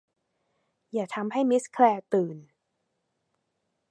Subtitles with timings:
[0.93, 2.37] อย่าทำให้มิสแคลร์ตื่น